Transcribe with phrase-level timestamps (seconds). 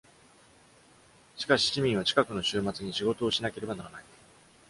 [1.37, 4.03] しかし、市民は近くの週末に仕事をしなければならない。